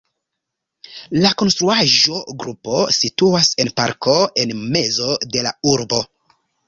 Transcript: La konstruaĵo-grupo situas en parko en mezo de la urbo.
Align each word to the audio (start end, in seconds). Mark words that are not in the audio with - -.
La 1.25 1.31
konstruaĵo-grupo 1.41 2.79
situas 3.01 3.51
en 3.65 3.69
parko 3.81 4.17
en 4.45 4.55
mezo 4.79 5.11
de 5.37 5.45
la 5.49 5.53
urbo. 5.75 6.01